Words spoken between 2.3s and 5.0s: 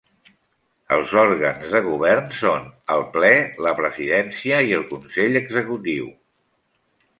són el Ple, la presidència i el